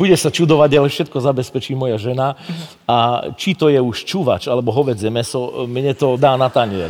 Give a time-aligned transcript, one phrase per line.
[0.00, 2.32] bude sa čudovať, ale všetko zabezpečí moja žena.
[2.84, 2.96] A
[3.36, 6.88] či to je už čuvač alebo hovedzie meso, mne to dá na tanier.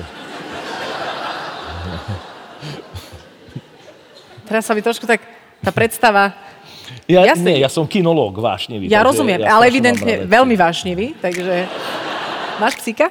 [4.46, 5.22] Teraz sa mi trošku tak
[5.58, 6.34] tá predstava...
[7.06, 8.86] Ja, Ja si- nie, ja som kinológ vášnivý.
[8.86, 11.66] Ja rozumiem, ja ale evidentne veľmi vášnivý, takže...
[12.58, 13.08] Máš psíka?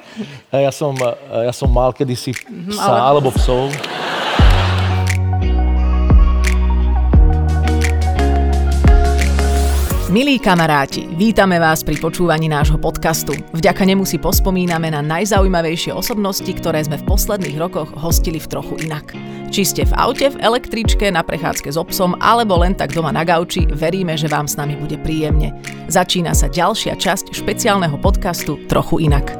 [0.48, 0.94] Ja som,
[1.26, 3.72] ja som mal kedysi psa Mhm, ale- alebo psov.
[10.10, 13.30] Milí kamaráti, vítame vás pri počúvaní nášho podcastu.
[13.54, 18.74] Vďaka nemu si pospomíname na najzaujímavejšie osobnosti, ktoré sme v posledných rokoch hostili v trochu
[18.90, 19.14] inak.
[19.54, 23.22] Či ste v aute, v električke, na prechádzke s obsom alebo len tak doma na
[23.22, 25.54] gauči, veríme, že vám s nami bude príjemne.
[25.86, 29.30] Začína sa ďalšia časť špeciálneho podcastu Trochu inak.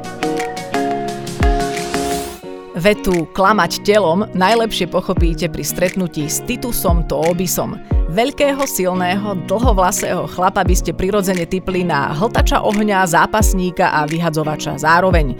[2.79, 8.00] Vetu klamať telom najlepšie pochopíte pri stretnutí s Titusom Toobisom.
[8.11, 15.31] Veľkého, silného, dlhovlasého chlapa by ste prirodzene typli na hltača ohňa, zápasníka a vyhadzovača zároveň.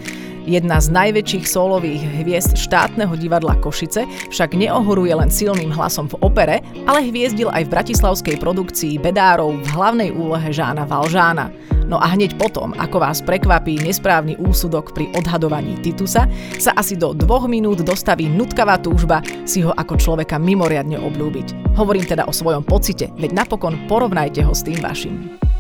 [0.42, 6.66] Jedna z najväčších solových hviezd štátneho divadla Košice však neohoruje len silným hlasom v opere,
[6.90, 11.54] ale hviezdil aj v bratislavskej produkcii Bedárov v hlavnej úlohe Žána Valžána.
[11.86, 16.26] No a hneď potom, ako vás prekvapí nesprávny úsudok pri odhadovaní Titusa,
[16.58, 21.76] sa asi do dvoch minút dostaví nutkavá túžba si ho ako človeka mimoriadne obľúbiť.
[21.76, 25.51] Hovorím teda o svojom pocite, veď napokon porovnajte ho s tým vašim.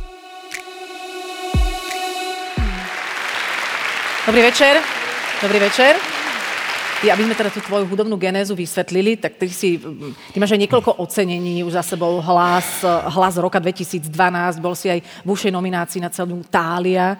[4.31, 4.79] Dobrý večer.
[5.43, 5.99] Dobrý večer.
[7.03, 9.75] Ja, aby sme teda tú tvoju hudobnú genézu vysvetlili, tak ty si,
[10.31, 12.79] ty máš aj niekoľko ocenení, už za sebou hlas,
[13.11, 14.07] hlas roka 2012,
[14.63, 17.19] bol si aj v ušej nominácii na celú Tália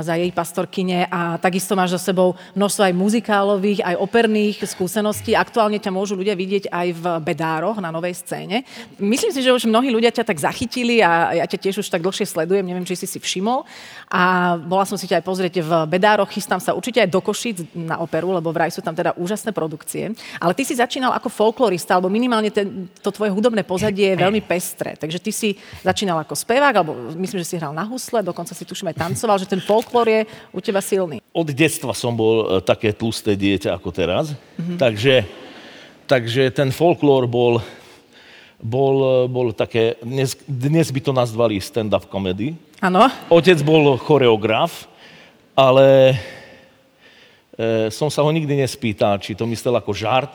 [0.00, 5.36] za jej pastorkyne a takisto máš za sebou množstvo aj muzikálových, aj operných skúseností.
[5.36, 8.64] Aktuálne ťa môžu ľudia vidieť aj v Bedároch na novej scéne.
[8.96, 12.00] Myslím si, že už mnohí ľudia ťa tak zachytili a ja ťa tiež už tak
[12.00, 13.68] dlhšie sledujem, neviem, či si si všimol.
[14.08, 17.74] A bola som si ťa aj pozrieť v Bedároch, chystám sa určite aj do Košic
[17.74, 20.14] na operu, lebo vraj sú tam teda úžasné produkcie.
[20.38, 24.40] Ale ty si začínal ako folklorista, alebo minimálne ten, to tvoje hudobné pozadie je veľmi
[24.46, 24.94] pestré.
[24.96, 25.48] Takže ty si
[25.82, 29.40] začínal ako spevák, alebo myslím, že si hral na husle, dokonca si tuším aj tancoval,
[29.40, 30.20] že ten folklor je
[30.54, 31.18] u teba silný.
[31.34, 34.78] Od detstva som bol e, také tlusté dieťa ako teraz, mm-hmm.
[34.78, 35.26] takže,
[36.06, 37.58] takže ten folklór bol,
[38.62, 42.54] bol, bol také, dnes, dnes by to nazvali stand-up comedy.
[42.78, 43.10] Áno.
[43.26, 44.86] Otec bol choreograf,
[45.58, 46.14] ale
[47.58, 50.30] e, som sa ho nikdy nespýtal, či to myslel ako žart.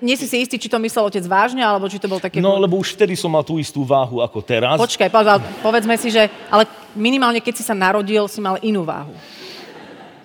[0.00, 2.40] Nie si si istý, či to myslel otec vážne, alebo či to bol také...
[2.40, 4.80] No, lebo už vtedy som mal tú istú váhu ako teraz.
[4.80, 5.12] Počkaj,
[5.60, 6.64] povedzme si, že ale
[6.96, 9.12] minimálne keď si sa narodil, si mal inú váhu.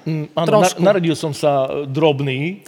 [0.08, 2.62] Áno, na, narodil som sa e, drobný.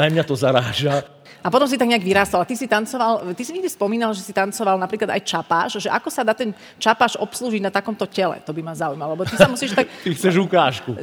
[0.00, 1.02] Aj mňa to zaráža.
[1.42, 2.42] A potom si tak nejak vyrástol.
[2.42, 5.90] A ty si tancoval, ty si nikdy spomínal, že si tancoval napríklad aj čapáš, že
[5.90, 9.34] ako sa dá ten čapáš obslúžiť na takomto tele, to by ma zaujímalo, lebo ty
[9.34, 9.90] sa musíš tak...
[10.06, 10.94] Ty chceš ukážku.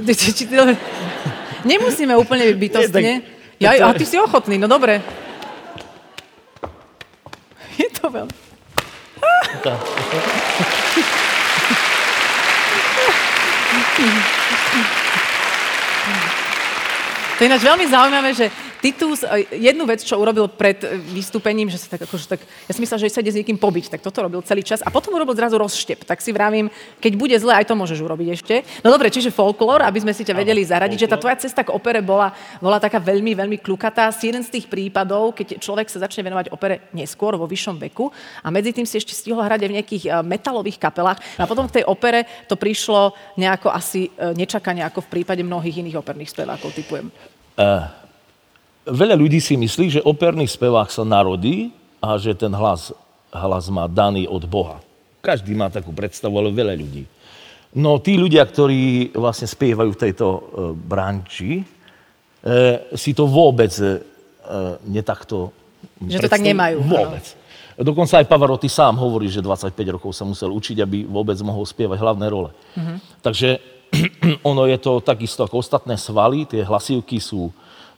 [1.67, 3.34] Nemusíme úplne bytostne.
[3.59, 4.99] Ja, a ty si ochotný, no dobre.
[7.79, 8.35] Je to veľmi...
[17.35, 18.47] To je ináč veľmi zaujímavé, že
[18.85, 22.71] Titus e, jednu vec, čo urobil pred e, vystúpením, že sa tak akože tak, ja
[22.77, 25.17] si myslel, že sa ide s niekým pobiť, tak toto robil celý čas a potom
[25.17, 26.05] urobil zrazu rozštep.
[26.05, 26.69] Tak si vravím,
[27.01, 28.61] keď bude zle, aj to môžeš urobiť ešte.
[28.85, 31.73] No dobre, čiže folklór, aby sme si ťa vedeli zaradiť, že tá tvoja cesta k
[31.73, 32.29] opere bola,
[32.61, 34.13] bola taká veľmi, veľmi klukatá.
[34.13, 38.13] Si jeden z tých prípadov, keď človek sa začne venovať opere neskôr, vo vyššom veku
[38.45, 41.17] a medzi tým si ešte stihol hrať aj v nejakých e, metalových kapelách.
[41.41, 45.97] A potom k tej opere to prišlo nejako asi nečakane, ako v prípade mnohých iných
[45.97, 47.09] operných spevákov, typujem.
[48.85, 52.93] Veľa ľudí si myslí, že operný spevák sa narodí a že ten hlas,
[53.33, 54.77] hlas má daný od Boha.
[55.25, 57.09] Každý má takú predstavu, ale veľa ľudí.
[57.75, 60.39] No tí ľudia, ktorí vlastne spievajú v tejto e,
[60.77, 61.63] branči, e,
[62.93, 63.99] si to vôbec e,
[64.85, 65.49] netakto
[65.99, 66.87] Že to tak nemajú, áno.
[66.87, 67.25] Vôbec.
[67.75, 71.99] Dokonca aj Pavarotti sám hovorí, že 25 rokov sa musel učiť, aby vôbec mohol spievať
[71.99, 72.55] hlavné role.
[72.79, 72.95] Mhm.
[73.19, 73.59] Takže
[74.49, 77.51] ono je to takisto ako ostatné svaly, tie hlasivky sú,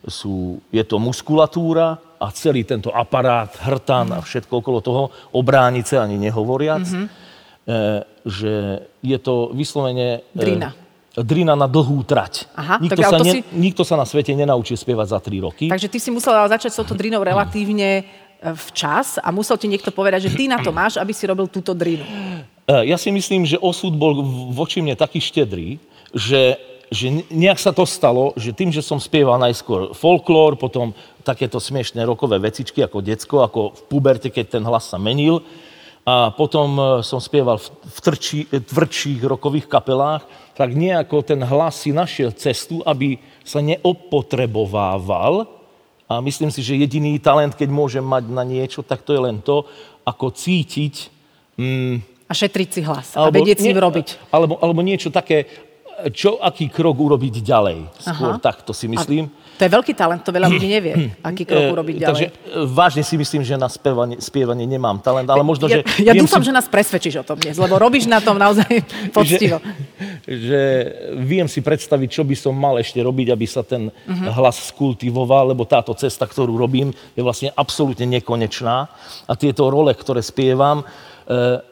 [0.03, 0.35] sú,
[0.67, 6.83] je to muskulatúra a celý tento aparát, hrtan a všetko okolo toho, obránice ani nehovoriac,
[6.83, 7.05] Mhm.
[7.05, 7.09] e,
[8.23, 8.53] že
[8.99, 10.21] je to vyslovene...
[10.27, 10.69] e, Drina.
[11.13, 12.45] Drina na dlhú trať.
[12.53, 15.65] Aha, nikto, tak sa ne, si- nikto sa na svete nenaučí spievať za 3 roky.
[15.65, 18.03] Takže ty si musel začať s touto drinou relatívne e,
[18.53, 21.73] včas a musel ti niekto povedať, že ty na to máš, aby si robil túto
[21.73, 22.05] drinu.
[22.63, 24.13] E, Ja si myslím, že osud bol
[24.51, 26.55] voči mne taký štedrý, že,
[26.87, 32.07] že nejak sa to stalo, že tým, že som spieval najskôr folklór, potom takéto smiešné
[32.07, 35.43] rokové vecičky ako decko, ako v puberte, keď ten hlas sa menil,
[36.07, 40.23] a potom e, som spieval v, trčí, tvrdších rokových kapelách,
[40.55, 45.51] tak nejako ten hlas si našiel cestu, aby sa neopotreboval.
[46.07, 49.43] A myslím si, že jediný talent, keď môžem mať na niečo, tak to je len
[49.43, 49.67] to,
[50.07, 51.11] ako cítiť...
[51.59, 54.07] Mm, a šetriť si hlas alebo, a vedieť si robiť.
[54.31, 55.66] Alebo, alebo niečo také,
[56.13, 57.89] čo, aký krok urobiť ďalej.
[57.97, 58.41] Skôr Aha.
[58.41, 59.33] takto si myslím.
[59.33, 60.93] A to je veľký talent, to veľa ľudí nevie,
[61.29, 62.09] aký krok eh, urobiť ďalej.
[62.13, 66.05] Takže eh, vážne si myslím, že na spievanie, spievanie nemám talent, ale možno, ja, že...
[66.05, 66.53] Ja dúfam, si...
[66.53, 68.69] že nás presvedčíš o tom dnes, lebo robíš na tom naozaj
[69.17, 69.57] poctivo.
[69.57, 70.61] Že, že
[71.17, 74.37] viem si predstaviť, čo by som mal ešte robiť, aby sa ten uh-huh.
[74.37, 78.85] hlas skultivoval, lebo táto cesta, ktorú robím, je vlastne absolútne nekonečná.
[79.25, 80.85] A tieto role, ktoré spievam, e,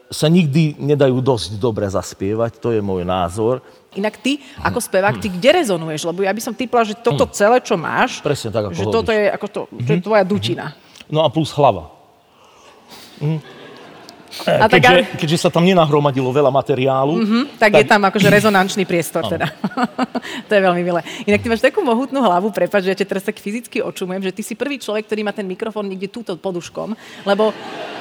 [0.10, 3.62] sa nikdy nedajú dosť dobre zaspievať, to je môj názor.
[3.96, 6.06] Inak ty, ako spevák, ty kde rezonuješ?
[6.12, 7.32] Lebo ja by som typla, že toto hm.
[7.32, 10.76] celé, čo máš, Presne tak, ako že toto je, ako to, to je tvoja dučina.
[11.08, 11.92] No a plus hlava.
[13.24, 13.55] Hm.
[14.44, 17.16] A keďže, tak, keďže sa tam nenahromadilo veľa materiálu.
[17.24, 19.48] Mm-hmm, tak, tak je tam akože rezonančný priestor teda.
[20.48, 21.02] to je veľmi milé.
[21.24, 24.36] Inak ty máš takú mohutnú hlavu, prepáč, že ja ťa teraz tak fyzicky očumujem, že
[24.36, 26.94] ty si prvý človek, ktorý má ten mikrofón niekde túto poduškom,
[27.24, 27.56] lebo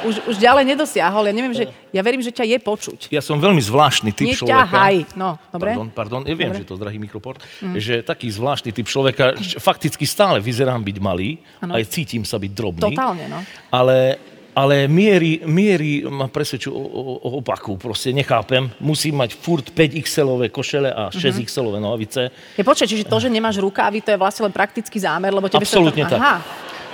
[0.05, 1.25] už, už ďalej nedosiahol.
[1.31, 3.01] Ja neviem, že ja verím, že ťa je počuť.
[3.09, 4.69] Ja som veľmi zvláštny typ človeka.
[4.69, 4.97] Ťahaj.
[5.17, 5.73] No, dobre?
[5.73, 6.61] Pardon, pardon, ja viem, dobre.
[6.61, 7.75] že to drahý mikroport, mm.
[7.81, 11.79] že taký zvláštny typ človeka, fakticky stále vyzerám byť malý, ano.
[11.79, 12.85] aj cítim sa byť drobný.
[12.85, 13.41] Totálne, no.
[13.73, 14.21] Ale
[14.55, 16.83] ale miery, miery ma presvedčujú o,
[17.19, 17.75] o, opaku.
[17.75, 18.71] Proste nechápem.
[18.79, 21.45] Musím mať furt 5 XL-ové košele a 6 mm-hmm.
[21.45, 22.31] XL-ové nohavice.
[22.55, 25.67] Je počkaj, čiže to, že nemáš rukávy, to je vlastne len praktický zámer, lebo tebe
[25.67, 26.15] Absolutne to...
[26.15, 26.21] tak.
[26.23, 26.37] Aha.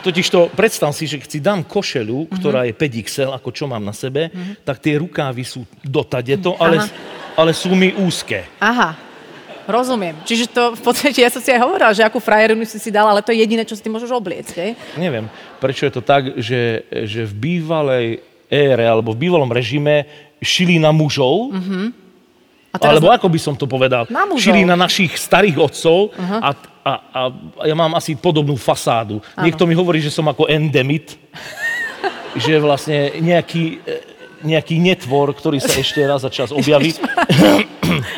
[0.00, 2.36] Totiž to, predstav si, že keď si dám košelu, mm-hmm.
[2.40, 4.64] ktorá je 5 XL, ako čo mám na sebe, mm-hmm.
[4.64, 6.80] tak tie rukávy sú dotadeto, ale,
[7.36, 8.48] ale sú mi úzke.
[8.64, 9.09] Aha.
[9.68, 10.16] Rozumiem.
[10.24, 13.08] Čiže to v podstate, ja som si aj hovorila, že akú frajerinu si si dal,
[13.08, 14.70] ale to je jediné, čo si ty môžeš obliecť, hej?
[14.96, 15.28] Neviem,
[15.60, 18.06] prečo je to tak, že, že v bývalej
[18.50, 20.08] ére alebo v bývalom režime
[20.40, 22.00] šili na mužov, mm-hmm.
[22.70, 24.06] A teraz Alebo ako by som to povedal?
[24.06, 26.38] Na Šili na našich starých otcov uh-huh.
[26.38, 26.50] a,
[26.86, 27.20] a, a
[27.66, 29.18] ja mám asi podobnú fasádu.
[29.34, 29.42] Ano.
[29.42, 31.18] Niekto mi hovorí, že som ako endemit,
[32.46, 33.82] že vlastne nejaký,
[34.42, 36.96] nejaký netvor, ktorý sa ešte raz za čas objaví.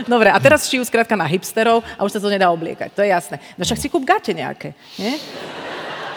[0.04, 3.10] Dobre, a teraz šijú skrátka na hipsterov a už sa to nedá obliekať, to je
[3.10, 3.36] jasné.
[3.56, 5.16] No však si kúp gate nejaké, nie?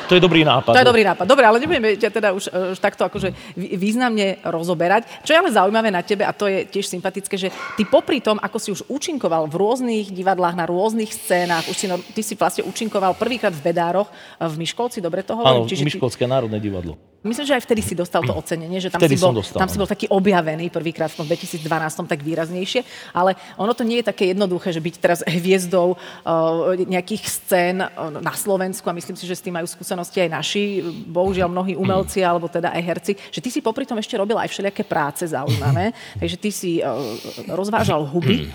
[0.06, 0.70] To je dobrý nápad.
[0.70, 1.26] To je dobrý nápad.
[1.26, 5.10] Dobre, ale nebudeme ťa teda už, už takto akože významne rozoberať.
[5.26, 8.38] Čo je ale zaujímavé na tebe, a to je tiež sympatické, že ty popri tom,
[8.38, 12.38] ako si už účinkoval v rôznych divadlách, na rôznych scénách, už si, no, ty si
[12.38, 15.66] vlastne účinkoval prvýkrát v Bedároch v Miškolci, dobre to hovorím?
[15.66, 16.30] Áno, Čiže Miškolské ty...
[16.30, 17.02] národné divadlo.
[17.26, 19.82] Myslím, že aj vtedy si dostal to ocenenie, že tam, si bol, dostal, tam si
[19.82, 21.66] bol taký objavený prvýkrát v tom 2012
[22.06, 22.86] tak výraznejšie,
[23.18, 28.14] ale ono to nie je také jednoduché, že byť teraz hviezdou uh, nejakých scén uh,
[28.22, 32.22] na Slovensku a myslím si, že s tým majú skúsenosti aj naši, bohužiaľ mnohí umelci
[32.22, 35.98] alebo teda aj herci, že ty si popri tom ešte robil aj všelijaké práce zaujímavé,
[36.22, 36.94] takže ty si uh,
[37.50, 38.54] rozvážal huby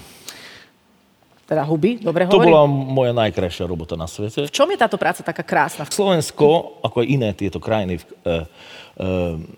[1.50, 4.46] teda huby, dobre To bola moja najkrajšia robota na svete.
[4.46, 5.82] V čom je táto práca taká krásna?
[5.90, 8.34] Slovensko, ako aj iné tieto krajiny v, e,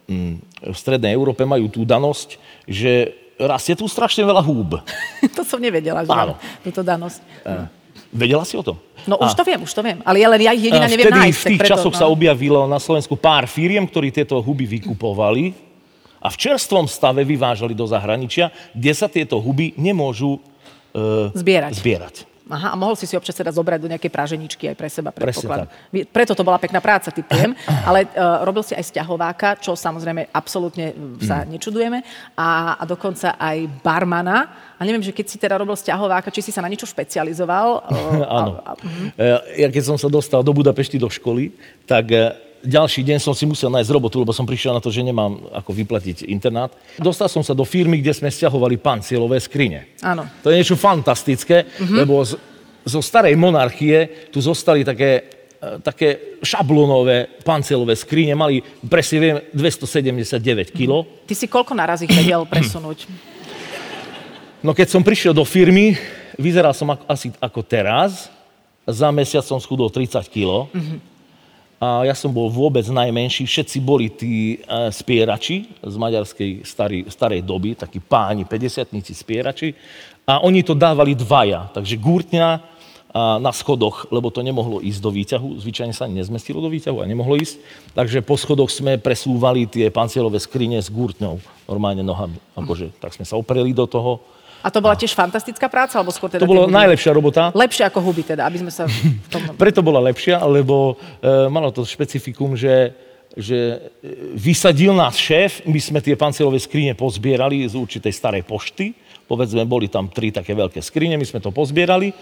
[0.09, 4.81] e, v strednej Európe, majú tú danosť, že rastie tu strašne veľa húb.
[5.37, 6.41] to som nevedela, že Áno.
[6.65, 7.21] túto danosť.
[7.45, 7.69] E,
[8.09, 8.81] vedela si o tom?
[9.05, 10.01] No už to viem, už to viem.
[10.09, 11.45] Ale ja len ja ich jediná neviem nájsť.
[11.45, 12.01] v tých preto, časoch no.
[12.01, 15.53] sa objavilo na Slovensku pár firiem, ktorí tieto huby vykupovali
[16.25, 20.41] a v čerstvom stave vyvážali do zahraničia, kde sa tieto huby nemôžu
[21.35, 21.73] zbierať.
[21.79, 22.17] zbierať.
[22.53, 25.71] Aha, a mohol si si občas teda zobrať do nejakej praženičky aj pre seba, predpoklad.
[26.11, 27.55] Preto to bola pekná práca, typujem.
[27.89, 31.49] Ale uh, robil si aj sťahováka, čo samozrejme absolútne sa mm.
[31.55, 32.03] nečudujeme.
[32.37, 34.53] A, a dokonca aj barmana.
[34.77, 37.89] A neviem, že keď si teda robil sťahováka, či si sa na niečo špecializoval?
[37.89, 38.53] Uh, Áno.
[38.61, 39.09] A, a, uh-huh.
[39.57, 41.55] Ja keď som sa dostal do Budapešti do školy,
[41.87, 42.11] tak
[42.63, 45.75] ďalší deň som si musel nájsť robotu, lebo som prišiel na to, že nemám ako
[45.75, 46.71] vyplatiť internát.
[46.97, 49.99] Dostal som sa do firmy, kde sme stiahovali pancielové skrine.
[50.01, 50.25] Áno.
[50.47, 52.07] To je niečo fantastické, uh-huh.
[52.07, 52.39] lebo z,
[52.87, 55.11] zo starej monarchie tu zostali také,
[55.59, 61.03] e, také šablonové pancielové skrine, mali presne viem 279 kg.
[61.03, 61.27] Uh-huh.
[61.27, 63.11] Ty si koľko naraz ich vedel presunúť?
[64.63, 65.99] No keď som prišiel do firmy,
[66.39, 68.31] vyzeral som ako, asi ako teraz,
[68.83, 70.71] za mesiac som schudol 30 kg.
[70.71, 71.12] Uh-huh
[71.83, 77.43] a ja som bol vôbec najmenší, všetci boli tí uh, spierači z maďarskej starý, starej
[77.43, 79.75] doby, takí páni, 50 spierači.
[80.23, 85.11] A oni to dávali dvaja, takže gúrtňa uh, na schodoch, lebo to nemohlo ísť do
[85.11, 87.59] výťahu, zvyčajne sa nezmestilo do výťahu a nemohlo ísť,
[87.99, 93.27] takže po schodoch sme presúvali tie pancielové skrine s gúrtňou, normálne nohami, akože, tak sme
[93.27, 94.23] sa opreli do toho
[94.63, 96.47] a to bola tiež fantastická práca, alebo skôr teda...
[96.47, 97.51] To bola najlepšia robota.
[97.51, 98.87] Lepšia ako huby teda, aby sme sa...
[98.87, 99.43] V tom...
[99.59, 102.95] Preto bola lepšia, lebo e, malo to špecifikum, že
[103.33, 103.57] že
[104.05, 108.93] e, vysadil nás šéf, my sme tie pancilové skrine pozbierali z určitej starej pošty,
[109.25, 112.13] povedzme, boli tam tri také veľké skrine, my sme to pozbierali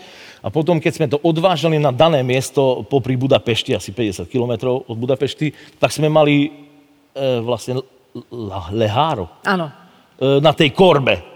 [0.40, 4.97] a potom, keď sme to odvážali na dané miesto popri Budapešti, asi 50 km od
[4.97, 6.50] Budapešti, tak sme mali e,
[7.44, 7.82] vlastne
[8.73, 9.28] leháro.
[9.44, 9.68] Áno.
[10.16, 11.29] E, na tej korbe.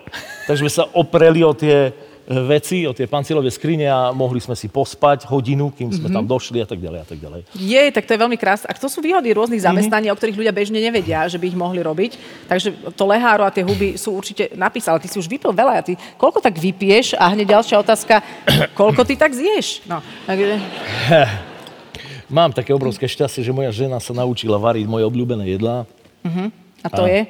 [0.44, 1.92] Takže sme sa opreli o tie
[2.24, 6.16] veci, o tie pancilové skrine a mohli sme si pospať hodinu, kým sme mm-hmm.
[6.16, 7.40] tam došli a tak ďalej a tak ďalej.
[7.52, 8.64] Je, tak to je veľmi krásne.
[8.64, 9.68] A to sú výhody rôznych mhm.
[9.68, 10.16] zamestnaní, mm-hmm.
[10.16, 12.16] o ktorých ľudia bežne nevedia, že by ich mohli robiť.
[12.48, 14.96] Takže to leháro a tie huby sú určite napísané.
[15.04, 17.20] Ty si už vypil veľa a ty koľko tak vypieš?
[17.20, 18.24] A hneď ďalšia otázka,
[18.72, 19.84] koľko ty tak zješ?
[19.84, 20.56] No, takže...
[22.32, 25.84] Mám také obrovské šťastie, že moja žena sa naučila variť moje obľúbené jedlá.
[26.24, 26.48] Uh-huh.
[26.80, 27.08] A to a...
[27.12, 27.20] je?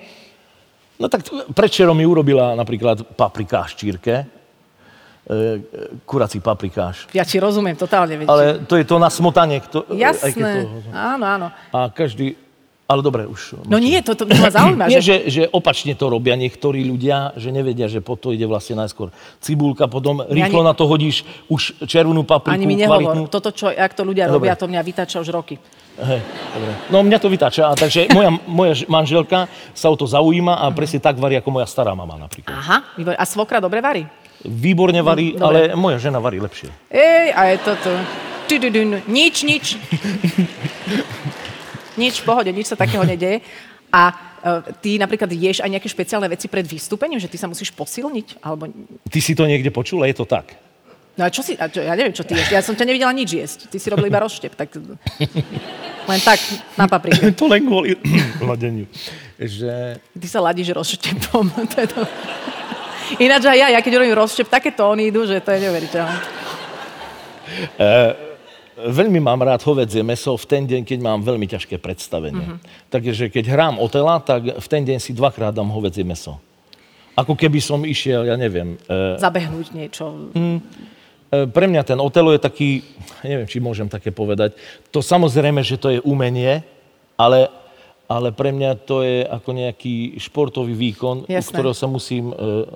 [0.94, 4.44] No tak predčerom mi urobila napríklad paprika štírke
[5.24, 5.56] E,
[6.04, 7.08] kurací paprikáš.
[7.16, 8.12] Ja ti rozumiem, totálne.
[8.20, 8.26] Veď.
[8.28, 9.56] Ale to je to na smotanie.
[9.64, 10.60] Kto, Jasné, aj keď to...
[10.92, 11.46] áno, áno.
[11.72, 12.36] A každý,
[12.84, 13.56] ale dobre, už...
[13.64, 14.84] No nie, to, to ma zaujíma.
[14.84, 15.32] nie, že...
[15.32, 19.08] že, opačne to robia niektorí ľudia, že nevedia, že po to ide vlastne najskôr
[19.40, 20.68] cibulka, potom rýchlo ja ne...
[20.68, 22.52] na to hodíš už červenú papriku.
[22.52, 23.00] Ani mi nehovor.
[23.00, 23.24] Kvalitnú.
[23.32, 24.52] Toto, čo, jak to ľudia dobre.
[24.52, 25.56] robia, to mňa vytača už roky.
[25.94, 26.72] Hej, dobre.
[26.90, 30.98] No mňa to vytača, a takže moja, moja manželka sa o to zaujíma a presne
[30.98, 32.50] tak varí ako moja stará mama napríklad.
[32.50, 32.78] Aha,
[33.14, 34.02] a svokra dobre varí?
[34.44, 36.68] výborne varí, no, ale moja žena varí lepšie.
[36.92, 37.90] Ej, a je toto.
[39.08, 39.80] Nič, nič.
[42.00, 43.40] nič, v pohode, nič sa takého nedeje.
[43.88, 47.72] A uh, ty napríklad ješ aj nejaké špeciálne veci pred vystúpením, že ty sa musíš
[47.72, 48.44] posilniť?
[48.44, 48.68] Alebo...
[49.08, 50.60] Ty si to niekde počula, je to tak?
[51.14, 52.52] No a čo si, a čo, ja neviem, čo ty ješ.
[52.52, 53.70] Ja som ťa nevidela nič jesť.
[53.70, 54.76] Ty si robil iba rozštep, tak
[56.04, 56.40] len tak,
[56.76, 57.32] na papriku.
[57.40, 57.96] to len kvôli
[58.48, 58.86] ladeniu.
[59.40, 59.98] Že...
[59.98, 61.50] Ty sa ladíš rozštepom.
[63.24, 66.16] Ináč aj ja, ja keď robím rozštep, také tóny idú, že to je neuveriteľné.
[67.76, 67.88] E,
[68.80, 72.56] veľmi mám rád hovedzie meso v ten deň, keď mám veľmi ťažké predstavenie.
[72.56, 72.88] Mm-hmm.
[72.88, 76.40] Takže keď hrám otela, tak v ten deň si dvakrát dám hovedzie meso.
[77.14, 78.74] Ako keby som išiel, ja neviem...
[78.90, 80.34] E, Zabehnúť niečo.
[80.34, 80.58] Mm,
[81.52, 82.84] pre mňa ten otelo je taký,
[83.24, 84.54] neviem, či môžem také povedať,
[84.92, 86.62] to samozrejme, že to je umenie,
[87.18, 87.48] ale
[88.04, 91.40] ale pre mňa to je ako nejaký športový výkon, Jasné.
[91.40, 92.34] u ktorého sa musím e,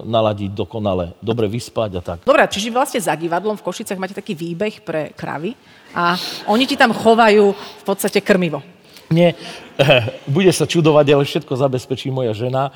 [0.08, 2.18] naladiť dokonale, dobre vyspať a tak.
[2.24, 5.52] Dobre, čiže vlastne za divadlom v Košicach máte taký výbeh pre kravy
[5.92, 6.16] a
[6.48, 8.64] oni ti tam chovajú v podstate krmivo.
[9.12, 9.36] Nie,
[10.36, 12.72] bude sa čudovať, ale všetko zabezpečí moja žena.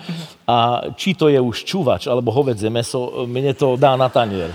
[0.49, 4.53] A či to je už čúvač alebo hovedzie meso, mne to dá na tanier.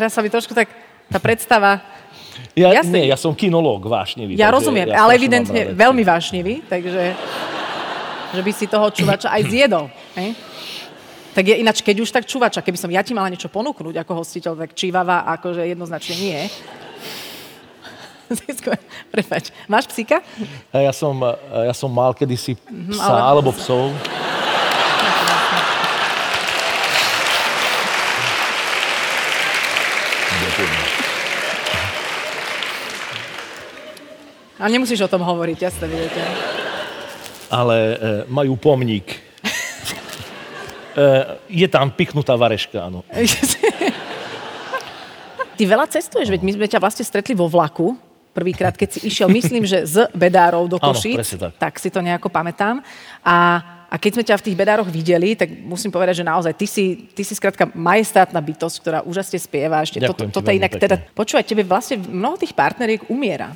[0.00, 0.72] Teraz sa mi trošku tak
[1.12, 1.84] tá predstava
[2.56, 3.04] ja, Jasne.
[3.04, 4.32] Nie, ja som kinológ vášnivý.
[4.32, 7.12] Ja rozumiem, ja ale evidentne veľmi vášnivý, takže
[8.32, 9.92] že by si toho čuvača aj zjedol.
[10.16, 10.32] Hej?
[11.36, 14.24] Tak je ináč, keď už tak čuvača, keby som ja ti mala niečo ponúknuť ako
[14.24, 16.40] hostiteľ, tak čívava akože jednoznačne nie.
[19.14, 20.24] Prepač, máš psíka?
[20.72, 21.20] Ja som,
[21.52, 23.20] ja som mal kedysi mhm, psa ale...
[23.36, 23.92] alebo psov.
[34.60, 36.20] A nemusíš o tom hovoriť, jasne, vidíte.
[37.48, 37.96] Ale e,
[38.28, 39.08] majú pomník.
[39.08, 39.16] e,
[41.48, 43.00] je tam pichnutá vareška, áno.
[45.56, 47.96] Ty veľa cestuješ, veď my sme ťa vlastne stretli vo vlaku,
[48.30, 51.52] prvýkrát, keď si išiel, myslím, že z Bedárov do Košíc, tak.
[51.58, 52.82] tak si to nejako pamätám.
[53.26, 56.70] A a keď sme ťa v tých bedároch videli, tak musím povedať, že naozaj ty
[56.70, 59.82] si, ty si skrátka majestátna bytosť, ktorá úžasne spieva.
[59.82, 63.50] Ešte Ďakujem toto, toto inak teda, počúvaj, tebe vlastne mnoho tých partneriek umiera.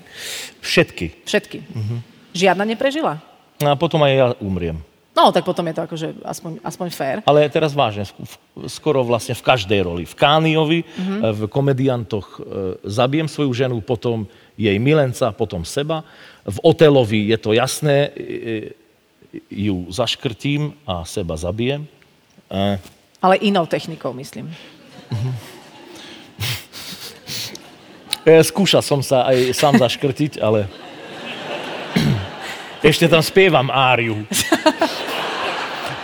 [0.59, 1.23] Všetky.
[1.23, 1.59] Všetky.
[1.63, 2.03] Uh-huh.
[2.35, 3.23] Žiadna neprežila?
[3.63, 4.83] No a potom aj ja umriem.
[5.15, 7.17] No, tak potom je to akože aspoň, aspoň fér.
[7.23, 8.03] Ale teraz vážne,
[8.67, 10.03] skoro vlastne v každej roli.
[10.11, 11.31] V Kániovi, uh-huh.
[11.31, 12.39] v komediantoch e,
[12.83, 14.27] zabijem svoju ženu, potom
[14.59, 16.03] jej milenca, potom seba.
[16.43, 18.75] V Otelovi je to jasné, e,
[19.55, 21.87] ju zaškrtím a seba zabijem.
[22.51, 22.83] E...
[23.23, 24.51] Ale inou technikou, myslím.
[28.27, 30.67] E, skúšal som sa aj sám zaškrtiť, ale
[32.91, 34.27] ešte tam spievam áriu.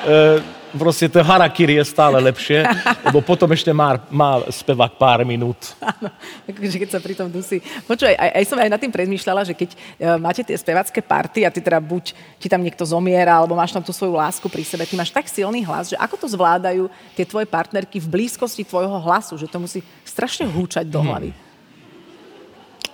[0.00, 0.40] E,
[0.72, 2.62] proste to harakiri je stále lepšie,
[3.06, 5.74] lebo potom ešte má, má spevák pár minút.
[5.82, 6.08] Áno,
[6.46, 7.58] akože keď sa pri tom dusí.
[7.84, 11.42] Počúvaj, aj, aj som aj nad tým prezmýšľala, že keď uh, máte tie spevacké party
[11.44, 14.62] a ty teda buď ti tam niekto zomiera, alebo máš tam tú svoju lásku pri
[14.62, 16.86] sebe, ty máš tak silný hlas, že ako to zvládajú
[17.18, 21.06] tie tvoje partnerky v blízkosti tvojho hlasu, že to musí strašne húčať do mhm.
[21.10, 21.30] hlavy.
[21.34, 21.48] Hmm.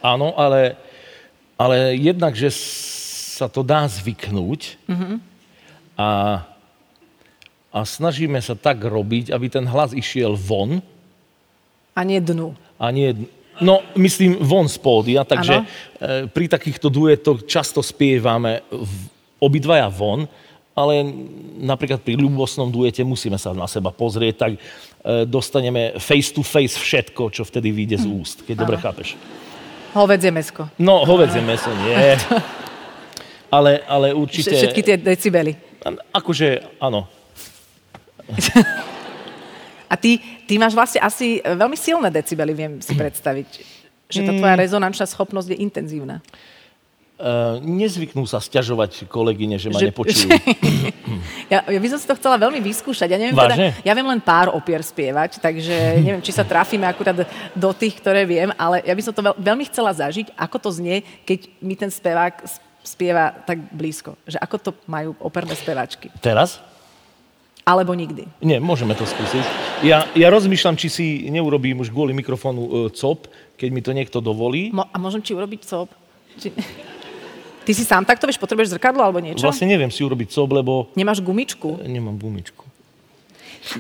[0.07, 0.79] Áno, ale,
[1.59, 2.53] ale jednak, že
[3.37, 5.17] sa to dá zvyknúť mm-hmm.
[5.99, 6.09] a
[7.77, 10.81] a snažíme sa tak robiť, aby ten hlas išiel von.
[11.93, 12.57] A nie dnu.
[12.81, 13.13] A nie,
[13.57, 15.65] No, myslím von z pódia, takže Áno.
[15.65, 18.61] e, pri takýchto duetoch často spievame
[19.41, 20.29] obidvaja von,
[20.77, 21.09] ale
[21.65, 24.59] napríklad pri ľubosnom duete musíme sa na seba pozrieť, tak e,
[25.25, 29.17] dostaneme face to face všetko, čo vtedy vyjde z úst, keď dobre chápeš.
[29.97, 30.69] Hovedzie mesko.
[30.77, 31.97] No, hovedzie meso nie.
[33.57, 34.53] Ale, ale určite...
[34.53, 35.55] Všetky tie decibely.
[36.11, 37.07] Akože, áno.
[39.87, 40.19] A ty,
[40.51, 43.49] ty máš vlastne asi veľmi silné decibely, viem si predstaviť.
[44.11, 46.19] Že tá tvoja rezonančná schopnosť je intenzívna.
[47.17, 50.31] Uh, nezvyknú sa sťažovať kolegyne, že ma Že- nepočujú.
[51.47, 53.07] Ja, ja by som si to chcela veľmi vyskúšať.
[53.07, 53.71] Ja, neviem, Vážne?
[53.71, 57.23] teda, ja viem len pár opier spievať, takže neviem, či sa trafíme akurát
[57.55, 60.71] do tých, ktoré viem, ale ja by som to veľ, veľmi chcela zažiť, ako to
[60.75, 62.43] znie, keď mi ten spevák
[62.83, 64.19] spieva tak blízko.
[64.27, 66.11] Že ako to majú operné speváčky.
[66.19, 66.59] Teraz?
[67.67, 68.31] Alebo nikdy.
[68.39, 69.43] Nie, môžeme to skúsiť.
[69.83, 73.27] Ja, ja rozmýšľam, či si neurobím už kvôli mikrofónu uh, cop,
[73.59, 74.71] keď mi to niekto dovolí.
[74.71, 75.91] Mo- a môžem ti urobiť cop?
[76.39, 76.55] Či...
[77.67, 79.43] Ty si sám takto, vieš, potrebuješ zrkadlo alebo niečo?
[79.43, 81.83] Vlastne neviem si urobiť cop, lebo Nemáš gumičku?
[81.83, 82.63] nemám gumičku.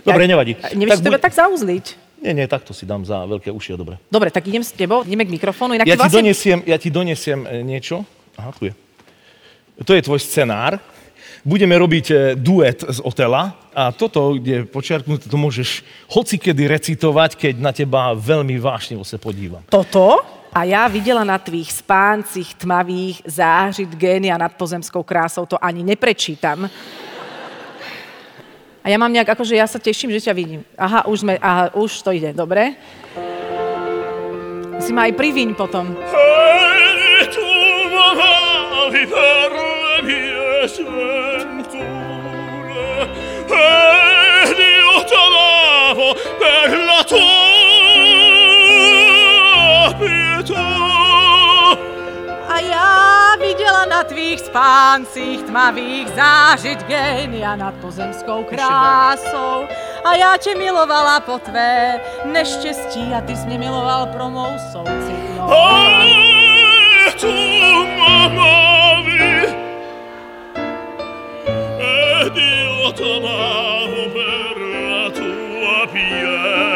[0.02, 0.58] Dobre, nevadí.
[0.74, 1.86] Nevieš si tebe bude- tak zauzliť?
[2.26, 4.02] Nie, nie, takto si dám za veľké uši dobre.
[4.10, 5.78] Dobre, tak idem s tebou, ideme k mikrofónu.
[5.78, 6.26] Inak Ja ti, vlastne...
[6.26, 8.02] donesiem, ja ti donesiem e, niečo.
[8.34, 8.74] Aha, tu je.
[9.78, 10.82] To je tvoj scenár.
[11.46, 17.38] Budeme robiť e, duet z Otela a toto, kde je počiarknuté, to môžeš hocikedy recitovať,
[17.38, 19.62] keď na teba veľmi vášnivo sa podívam.
[19.70, 25.86] Toto a ja videla na tvých spáncich tmavých zářit génia nad pozemskou krásou, to ani
[25.86, 26.66] neprečítam.
[28.82, 30.66] A ja mám nejak, akože ja sa teším, že ťa vidím.
[30.74, 32.74] Aha, už, sme, aha, už to ide, dobre?
[34.82, 35.94] Si ma aj priviň potom.
[35.94, 37.46] E tu
[37.94, 39.02] m'amavi
[43.52, 47.26] ed io t'amavo per la tua
[49.98, 50.66] pietà
[52.46, 59.68] A ja videla na tvých spáncich tmavých zážiť génia nad pozemskou krásou.
[60.06, 65.50] A ja te milovala po tvé neštěstí a ty si mě miloval pro mou soucitnou.
[67.06, 67.32] e tu
[67.98, 68.65] m'amavi
[72.96, 74.56] t'amavo per
[74.88, 76.66] la tua pietà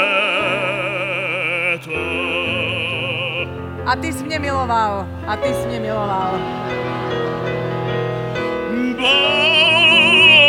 [3.87, 6.31] A ty si mě miloval, a ty si mě miloval.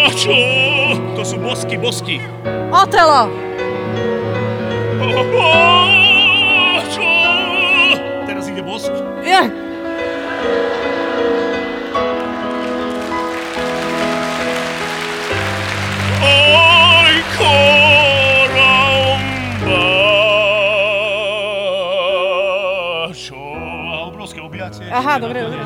[0.05, 0.35] Bacio!
[1.15, 2.21] To sú bosky, bosky.
[2.69, 3.29] Otelo!
[6.75, 7.09] Bacio!
[8.27, 8.91] Teraz ide bosk.
[9.23, 9.41] Je!
[9.41, 10.80] Ancora
[25.21, 25.61] dobre, dobre.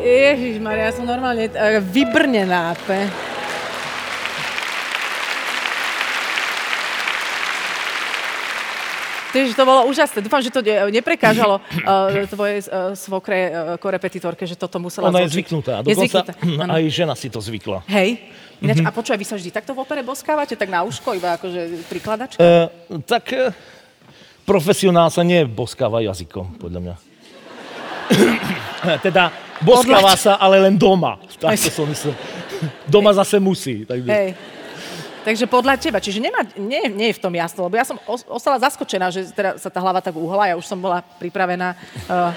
[0.00, 2.74] Ježišmaria, ja som normálne uh, vybrnená.
[9.30, 10.26] Ježiš, to bolo úžasné.
[10.26, 15.22] Dúfam, že to ne- neprekážalo uh, tvojej uh, svokre, uh, korepetitorke, že toto musela Ona
[15.22, 15.36] je zvučiť.
[15.38, 15.72] zvyknutá.
[15.78, 16.66] A Je dokonca zvyknutá.
[16.74, 17.78] aj žena si to zvykla.
[17.86, 18.18] Hej.
[18.60, 20.52] Ináč, a počúvaj, vy sa vždy takto v opere boskávate?
[20.58, 22.42] Tak na uško, iba akože prikladačka?
[22.42, 22.68] E,
[23.08, 23.54] tak e,
[24.50, 26.94] profesionál sa neboskáva jazykom, podľa mňa.
[29.06, 29.30] teda
[29.62, 31.22] boskáva sa, ale len doma.
[31.38, 32.18] Tak to som myslel.
[32.90, 33.86] Doma zase musí.
[33.86, 34.10] Takže.
[34.10, 34.30] Hej.
[35.20, 38.24] Takže podľa teba, čiže nemá, nie, nie je v tom jasno, lebo ja som os-
[38.24, 41.76] ostala zaskočená, že teda sa tá hlava tak uhla, ja už som bola pripravená
[42.08, 42.32] uh,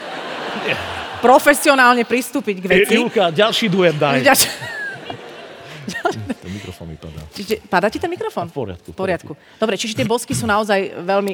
[1.23, 2.93] profesionálne pristúpiť k veci.
[2.99, 4.19] Julka, ďalší duet daj.
[4.19, 4.27] Ten
[6.85, 7.21] mikrofón mi padá.
[7.33, 8.47] Čiže, padá ti ten mikrofón?
[8.51, 9.31] V poriadku, V poriadku.
[9.59, 11.33] Dobre, čiže tie bosky sú naozaj veľmi,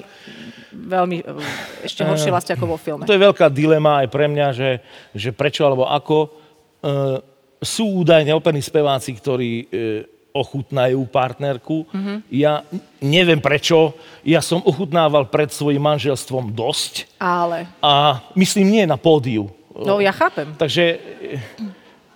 [0.73, 3.03] veľmi uh, ešte horšie vlastne ako vo filme.
[3.09, 4.71] To je veľká dilema aj pre mňa, že,
[5.13, 6.17] že prečo alebo ako.
[6.25, 6.29] E,
[7.59, 9.65] sú údajne operní speváci, ktorí e,
[10.31, 11.83] ochutnajú partnerku.
[11.91, 12.17] Mm-hmm.
[12.31, 12.63] Ja
[13.03, 13.97] neviem prečo.
[14.23, 17.19] Ja som ochutnával pred svojim manželstvom dosť.
[17.19, 19.51] Ale, A myslím, nie na pódiu.
[19.75, 20.99] no ja chápem, Takže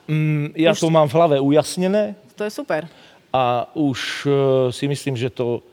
[0.08, 2.90] mm, ja to mám v hlave ujasnené to je super.
[3.34, 4.30] A už e,
[4.70, 5.66] si myslím, že to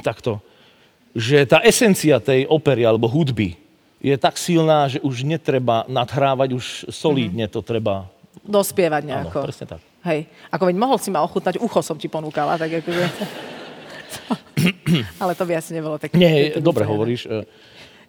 [0.00, 0.40] takto,
[1.12, 3.60] že tá esencia tej opery alebo hudby
[4.02, 8.08] je tak silná, že už netreba nadhrávať, už solídne to treba.
[8.42, 9.38] Dospievať Áno, nejako.
[9.46, 9.80] presne tak.
[10.02, 13.04] Hej, ako veď mohol si ma ochutnať, ucho som ti ponúkala, tak akože...
[15.22, 16.18] Ale to by asi nebolo také.
[16.18, 17.30] Nie, dobre hovoríš.
[17.30, 17.46] E,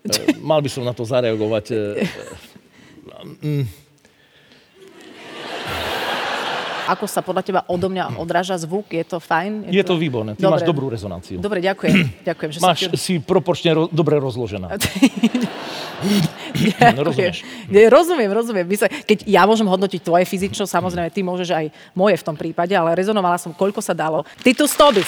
[0.09, 1.65] e, mal by som na to zareagovať.
[1.69, 1.77] E,
[3.45, 3.65] mm.
[6.87, 8.91] Ako sa podľa teba odo mňa odráža zvuk?
[8.91, 9.71] Je to fajn?
[9.71, 10.59] Je to výborné, ty Dobre.
[10.59, 11.39] máš dobrú rezonanciu.
[11.39, 11.95] Dobre, ďakujem.
[12.29, 12.97] ďakujem že Máš, ti...
[12.99, 14.75] si proporčne ro- dobre rozložená.
[16.53, 16.99] Ďakujem.
[16.99, 17.37] rozumieš.
[17.71, 18.65] Rozumiem, rozumiem.
[18.75, 21.65] Sa, keď ja môžem hodnotiť tvoje fyzično, samozrejme, ty môžeš aj
[21.95, 24.27] moje v tom prípade, ale rezonovala som, koľko sa dalo.
[24.43, 25.07] Titus Tobis.